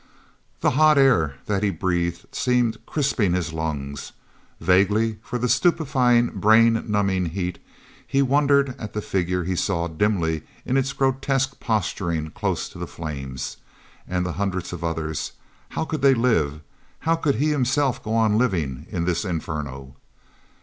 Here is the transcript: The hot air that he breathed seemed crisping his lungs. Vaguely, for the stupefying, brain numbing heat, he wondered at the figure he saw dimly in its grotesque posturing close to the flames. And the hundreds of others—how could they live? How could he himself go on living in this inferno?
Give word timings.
The 0.61 0.71
hot 0.71 0.97
air 0.97 1.35
that 1.45 1.61
he 1.61 1.69
breathed 1.69 2.25
seemed 2.31 2.83
crisping 2.87 3.33
his 3.35 3.53
lungs. 3.53 4.13
Vaguely, 4.59 5.19
for 5.21 5.37
the 5.37 5.47
stupefying, 5.47 6.29
brain 6.39 6.83
numbing 6.87 7.27
heat, 7.27 7.59
he 8.07 8.23
wondered 8.23 8.73
at 8.79 8.93
the 8.93 9.01
figure 9.03 9.43
he 9.43 9.55
saw 9.55 9.87
dimly 9.87 10.41
in 10.65 10.75
its 10.75 10.91
grotesque 10.91 11.59
posturing 11.59 12.31
close 12.31 12.67
to 12.69 12.79
the 12.79 12.87
flames. 12.87 13.57
And 14.07 14.25
the 14.25 14.31
hundreds 14.41 14.73
of 14.73 14.83
others—how 14.83 15.85
could 15.85 16.01
they 16.01 16.15
live? 16.15 16.61
How 17.01 17.15
could 17.15 17.35
he 17.35 17.51
himself 17.51 18.01
go 18.03 18.15
on 18.15 18.39
living 18.39 18.87
in 18.89 19.05
this 19.05 19.23
inferno? 19.23 19.97